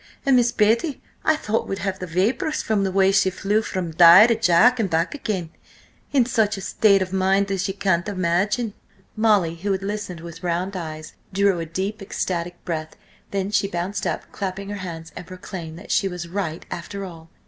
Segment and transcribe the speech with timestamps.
[0.25, 3.91] And Miss Betty I thought would have the vapours from the way she flew from
[3.91, 5.51] Di to Jack and back again,
[6.11, 8.73] in such a state of mind as ye can't imagine!"
[9.15, 12.95] Molly, who had listened with round eyes, drew a deep ecstatic breath.
[13.29, 17.29] Then she bounced up, clapping her hands, and proclaimed that she was right after all!